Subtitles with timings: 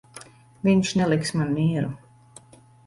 [0.69, 1.95] Viņš neliks man mieru.